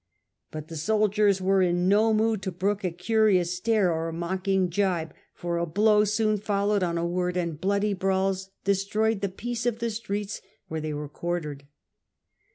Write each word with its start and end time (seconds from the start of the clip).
But 0.49 0.67
the 0.67 0.77
soldiers 0.77 1.43
were 1.43 1.61
in 1.61 1.87
no 1.87 2.11
mood 2.11 2.41
to 2.41 2.51
brook 2.51 2.83
a 2.83 2.89
curious 2.89 3.53
stare 3.53 3.93
or 3.93 4.11
mocking 4.11 4.71
jibe, 4.71 5.13
for 5.35 5.59
a 5.59 5.67
blow 5.67 6.05
soon 6.05 6.39
followed 6.39 6.81
on 6.81 6.97
a 6.97 7.05
word, 7.05 7.37
and 7.37 7.61
bloody 7.61 7.93
brawls 7.93 8.49
destroyed 8.63 9.21
the 9.21 9.29
peace 9.29 9.67
of 9.67 9.77
the 9.77 9.91
streets 9.91 10.41
where 10.69 10.81
they 10.81 10.91
were 10.95 11.07
quartered. 11.07 11.67